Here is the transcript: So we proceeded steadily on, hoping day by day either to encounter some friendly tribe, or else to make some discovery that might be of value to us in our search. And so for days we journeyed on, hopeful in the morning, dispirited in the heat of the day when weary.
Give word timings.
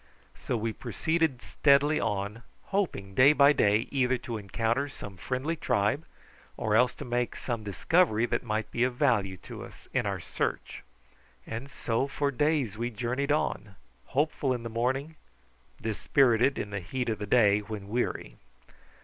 So 0.35 0.57
we 0.57 0.73
proceeded 0.73 1.43
steadily 1.43 1.99
on, 1.99 2.41
hoping 2.69 3.13
day 3.13 3.33
by 3.33 3.53
day 3.53 3.87
either 3.91 4.17
to 4.17 4.39
encounter 4.39 4.89
some 4.89 5.15
friendly 5.15 5.55
tribe, 5.55 6.05
or 6.57 6.75
else 6.75 6.95
to 6.95 7.05
make 7.05 7.35
some 7.35 7.63
discovery 7.63 8.25
that 8.25 8.41
might 8.41 8.71
be 8.71 8.83
of 8.83 8.95
value 8.95 9.37
to 9.43 9.63
us 9.63 9.87
in 9.93 10.07
our 10.07 10.19
search. 10.19 10.81
And 11.45 11.69
so 11.69 12.07
for 12.07 12.31
days 12.31 12.79
we 12.79 12.89
journeyed 12.89 13.31
on, 13.31 13.75
hopeful 14.07 14.53
in 14.55 14.63
the 14.63 14.69
morning, 14.69 15.17
dispirited 15.79 16.57
in 16.57 16.71
the 16.71 16.79
heat 16.79 17.07
of 17.07 17.19
the 17.19 17.27
day 17.27 17.59
when 17.59 17.87
weary. 17.87 18.37